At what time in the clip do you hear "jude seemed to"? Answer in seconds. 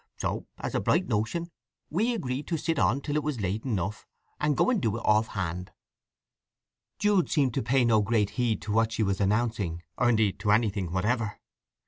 6.97-7.61